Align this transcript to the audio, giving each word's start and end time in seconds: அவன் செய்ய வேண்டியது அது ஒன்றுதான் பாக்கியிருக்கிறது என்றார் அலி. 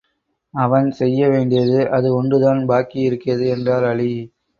அவன் 0.53 0.87
செய்ய 0.91 1.27
வேண்டியது 1.29 1.89
அது 1.89 2.07
ஒன்றுதான் 2.15 2.61
பாக்கியிருக்கிறது 2.69 3.45
என்றார் 3.47 3.83
அலி. 3.83 4.09